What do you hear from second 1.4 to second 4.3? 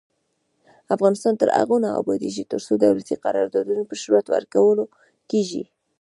تر هغو نه ابادیږي، ترڅو دولتي قراردادونه په رشوت